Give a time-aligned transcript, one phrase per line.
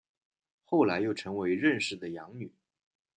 [0.63, 2.51] 后来又成为任氏的养女。